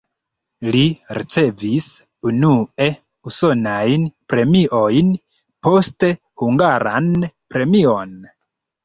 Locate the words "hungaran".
6.45-7.13